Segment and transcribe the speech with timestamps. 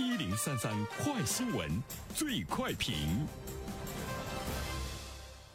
[0.00, 1.68] 一零三三快新闻，
[2.14, 2.94] 最快评。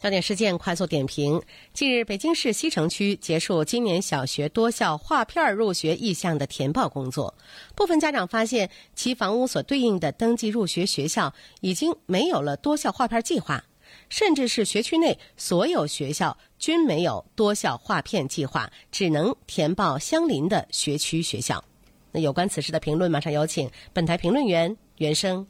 [0.00, 1.42] 焦点事件快速点评：
[1.74, 7.34] 近日，北京市西城区结束今年小学多校划片入学意向的填报工作。
[7.74, 13.64] 部分家长发现，其房屋所对应的登记入学学校已经没有了多校划片计划，
[14.08, 21.64] 甚至是学区内所有学校均没有多校划片计划，只能填报相邻的学区学校。
[22.12, 25.46] 那有关此事的评论，马上有请本台评论员袁生。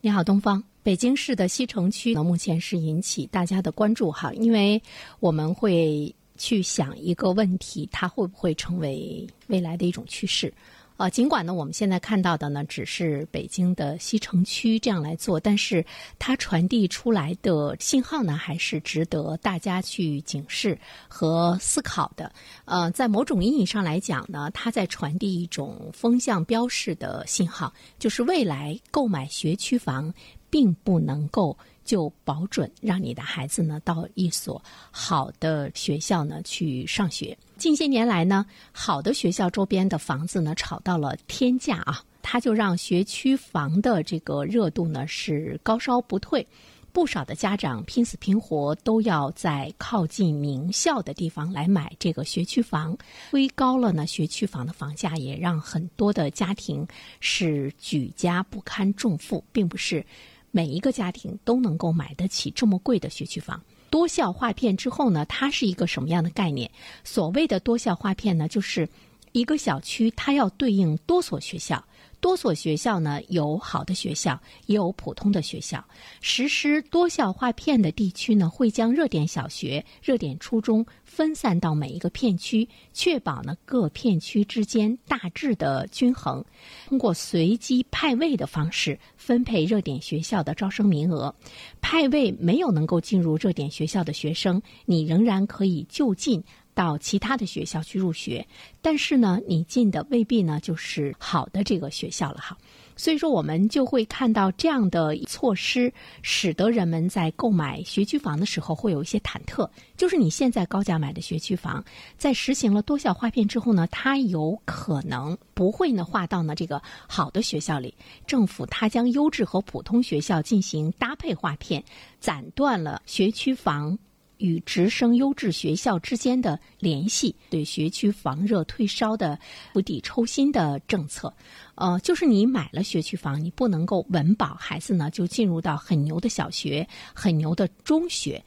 [0.00, 0.62] 你好，东方。
[0.82, 4.82] 北京市的西城区呢，目前是引起大家的关注哈，因为
[5.18, 10.52] 我们会去想一个问题，它会不会成为未来的一种趋势？
[10.96, 15.84] 呃，尽管呢，我们现在看到的呢，只是北京的西城区这样来做，但是
[16.20, 22.30] 它传递出来的信号呢，还是值得大家去警示和思考的。
[22.64, 30.14] 呃，在某种意义上来讲呢，它在传递一种风向标式的信号，就是未来购买学区房，
[30.48, 31.58] 并不能够。
[31.84, 37.36] 就保准让你的孩子呢到一所好的学校呢去上学。
[37.56, 46.46] 近些年来呢，好的学校周边的房子呢炒到了天价啊，它就让学区房的这个热度呢是高烧不退。
[46.92, 52.96] 不少的家长拼死拼活都要在靠近名校的地方来买这个学区房，
[53.30, 56.86] 推高了呢学区房的房价，也让很多的家庭
[57.18, 60.06] 是举家不堪重负，并不是。
[60.54, 63.60] 每一个家庭都能够买得起这么贵的学区房。
[63.90, 66.70] 多校划片之后呢，它是一个什么样的概念？
[67.02, 68.88] 所谓的多校划片呢，就是
[69.32, 71.84] 一个小区它要对应多所学校。
[72.24, 75.84] 多所学校呢，有好的学校，也有普通的学校。
[76.22, 86.42] 实施多校划片的地区呢，会将热点小学、热点初中分散到每一个片区，确保呢各片区之间大致的均衡。
[86.88, 91.34] 通过随机派位的方式分配热点学校的招生名额。
[91.82, 96.42] 派位没有能够进入热点学校的学生，你仍然可以就近。
[96.74, 98.46] 到其他的学校去入学，
[98.82, 102.56] 但是呢，你进的未必呢就是好的这个学校了哈。
[102.96, 105.92] 所以说，我们就会看到这样的措施，
[106.22, 109.68] 使得人们在购买学区房的时候会有一些忐忑。
[109.96, 111.84] 就是你现在高价买的学区房，
[112.16, 117.92] 在实行了多校划片之后呢，它有可能不会呢划到呢这个好的学校里。
[118.28, 121.82] 政府它将优质和普通学校进行搭配划片，
[122.20, 123.98] 斩断了学区房。
[124.44, 129.38] 与直升优质学校之间的联系，对学区房热退烧的
[129.72, 131.32] 釜底抽薪的政策，
[131.76, 138.44] 呃，就是你买了学区房，你不能够稳保孩子呢就进入到很牛的小学、很牛的中学。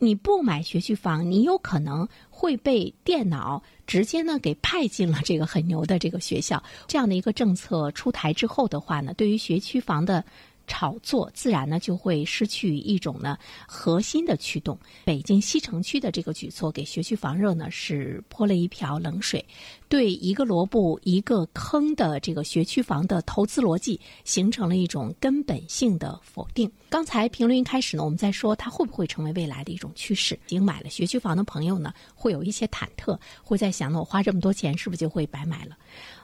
[0.00, 6.60] 你不买学区房，你有可能会被电脑直接呢给派进了这个很牛的这个学校。
[6.88, 10.24] 这样的一个政策出台之后的话呢，对于学区房的。
[10.68, 13.36] 炒作自然呢就会失去一种呢
[13.66, 14.78] 核心的驱动。
[15.04, 19.44] 北京西城区的这个举措给学区房热呢是泼了一瓢冷水，
[19.88, 26.70] 对一个萝卜一个坑的这个学区房的投资逻辑形成了一种根本性的否定。
[26.88, 30.34] 刚才评论一开始呢，我们在说它会不会成为未来的一种趋势。
[30.46, 35.76] 已经买了学区房的朋友呢，会有一些忐忑，会在想：呢我花这么多钱是不是就会白买了？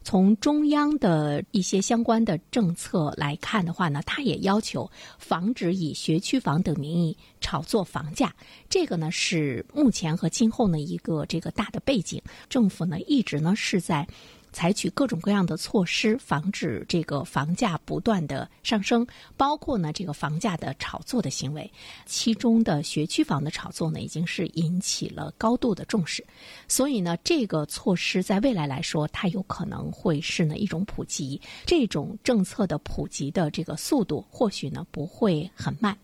[0.03, 8.35] 从中央的一些相关的政策来看的话呢，它也要求防止以学区房等名义炒作房价。
[8.69, 12.23] 这个呢是目前和今后呢一个这个大的背景。
[12.49, 14.07] 政府呢一直呢是在。
[14.55, 19.07] 采取各种各样的措施，防止这个房价不断的上升，
[19.37, 21.71] 包括呢这个房价的炒作的行为。
[22.07, 26.25] 其中的学区房的炒作呢，已经是引起了高度的重视。
[26.69, 31.41] 所以呢，这个措施在未来来说，它有可能会是呢一种普及。
[31.67, 35.97] 这种政策的普及的这个速度，或许呢不会很慢。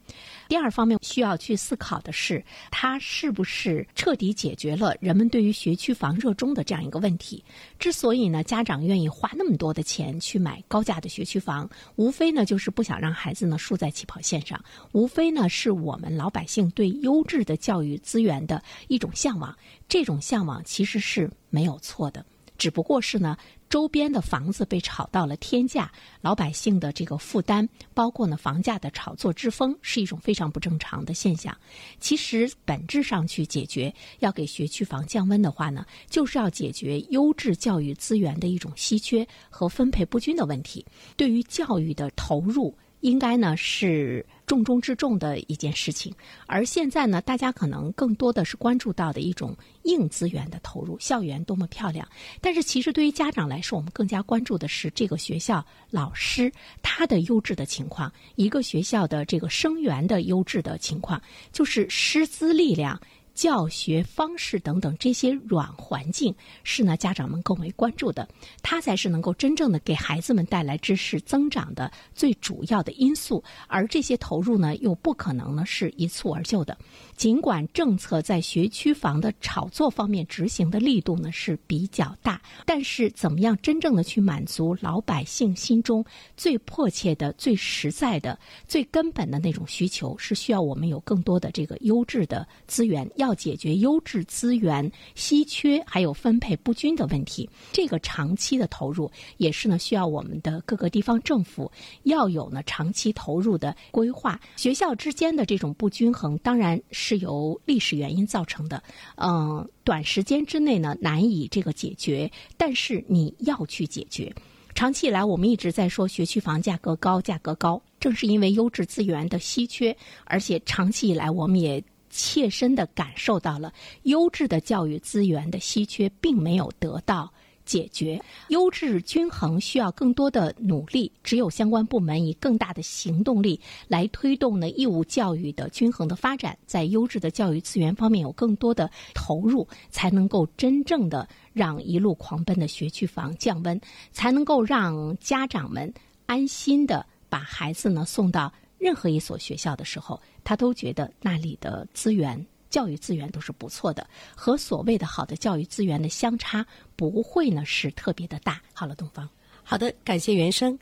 [0.48, 7.44] 第二方面需要去思考的是，它是不是彻底解决了人们对于学区房热衷的这样一个问题？
[7.78, 14.62] 之所以呢家长愿意花那么多的钱去买高价的学区房，无非呢就是不想让孩子呢输在起跑线上，
[14.92, 19.56] 无非呢是我们老百姓对优质的教育资源的一种向往。
[19.88, 22.24] 这种向往其实是没有错的，
[22.60, 23.36] 只不过是呢。
[23.70, 31.56] 周边的房子被炒到了天价，老百姓的这个负担，包括呢房价的炒作之风，是一种非常不正常的现象。
[32.00, 40.84] 其实本质上去解决，要给学区房降温的话呢，就是要解决优质教育资源的一种稀缺和分配不均的问题。
[41.16, 42.76] 对于教育的投入。
[43.00, 46.14] 应该呢是重中之重的一件事情。
[46.46, 52.06] 而现在呢，大家可能更多的是关注到的一种硬资源的投入，校园多么漂亮。
[52.40, 56.52] 但是其实对于家长来说，我们更加关注的是这个学校老师
[56.82, 61.20] 他的优质的情况，一个学校的这个生源的优质的情况，
[61.52, 63.00] 就是师资力量。
[63.40, 68.28] 教学方式等等这些软环境是呢家长们更为关注的，
[68.62, 73.42] 它才是能够真正的给孩子们带来知识增长的最主要的因素。
[73.66, 76.76] 而这些投入呢，又不可能呢是一蹴而就的。
[77.16, 86.04] 尽管政策在学区房的炒作方面执行的力度呢是比较大，但是怎么样真正的去满足老百姓心中
[86.36, 88.38] 最迫切的、最实在的、
[88.68, 93.29] 最根本的那种需求，是需要我们有更多的这个优质的资源要。
[93.30, 101.70] 要解决优质资源稀缺还有分配不均的问题，这个长期的投入也是呢需要我们的各个地方政府
[102.02, 104.40] 要有呢长期投入的规划。
[104.56, 108.82] 学校之间的这种不均衡，当然是由历史原因造成的，
[109.14, 114.34] 嗯，短时间之内呢难以这个解决，但是你要去解决。
[114.74, 121.80] 长期以来，我们一直在说学区房价格高，价格高，正是因为优质资源的稀缺，而且长期以来我们也。
[122.10, 123.72] 切身的感受到了
[124.02, 127.32] 优质的教育资源的稀缺，并没有得到
[127.64, 128.20] 解决。
[128.48, 143.80] 优质均衡需要更多的努力，只有相关部门以更大的行动力来推动呢义务教育的均衡的发展，在优质的教育资源方面有更多的投入，才能够真正的让一路狂奔的学区房降温，
[144.10, 145.92] 才能够让家长们
[146.26, 148.52] 安心的把孩子呢送到。
[148.80, 156.66] 任何一所学校的时候，他都觉得那里的资源、教育资源都是不错的，和所谓的好的教育资源的相差
[156.96, 158.60] 不会呢是特别的大。
[158.72, 159.28] 好了，东方，
[159.62, 160.76] 好的，感谢原生。